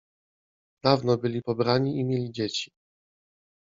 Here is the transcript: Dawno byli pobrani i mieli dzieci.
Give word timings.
Dawno 0.83 1.17
byli 1.17 1.41
pobrani 1.41 1.99
i 1.99 2.05
mieli 2.05 2.31
dzieci. 2.31 2.71